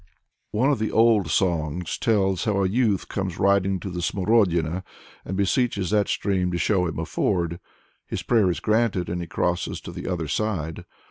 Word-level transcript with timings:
One 0.49 0.71
of 0.71 0.79
the 0.79 0.91
old 0.91 1.29
songs 1.29 1.95
tells 1.99 2.45
how 2.45 2.63
a 2.63 2.67
youth 2.67 3.07
comes 3.07 3.37
riding 3.37 3.79
to 3.81 3.91
the 3.91 4.01
Smorodina, 4.01 4.83
and 5.25 5.37
beseeches 5.37 5.91
that 5.91 6.07
stream 6.07 6.51
to 6.51 6.57
show 6.57 6.87
him 6.87 6.97
a 6.97 7.05
ford. 7.05 7.59
His 8.07 8.23
prayer 8.23 8.49
is 8.49 8.59
granted, 8.59 9.09
and 9.09 9.21
he 9.21 9.27
crosses 9.27 9.79
to 9.81 9.91
the 9.91 10.07
other 10.07 10.27
side. 10.27 10.85